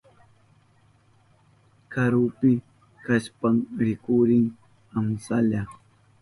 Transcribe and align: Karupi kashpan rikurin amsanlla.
Karupi 1.93 2.51
kashpan 3.05 3.55
rikurin 3.83 4.45
amsanlla. 4.97 5.61